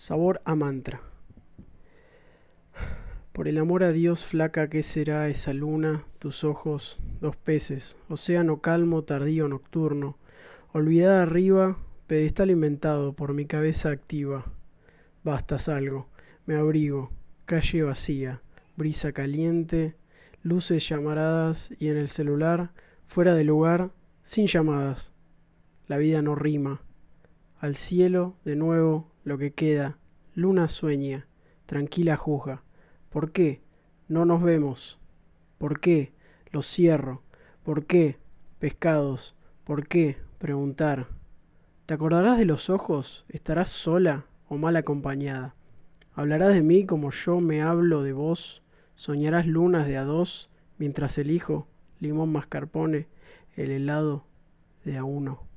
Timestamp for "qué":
4.70-4.82, 33.32-33.60, 35.80-36.12, 37.86-38.18, 39.86-40.18